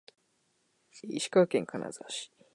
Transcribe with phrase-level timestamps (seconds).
[1.13, 2.31] 石川県金沢市